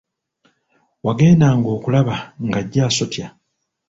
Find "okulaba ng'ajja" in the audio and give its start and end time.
1.77-2.81